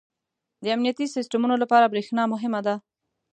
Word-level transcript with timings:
•د 0.63 0.65
امنیتي 0.75 1.05
سیسټمونو 1.15 1.55
لپاره 1.63 1.91
برېښنا 1.93 2.23
مهمه 2.33 2.59
ده. 2.67 2.75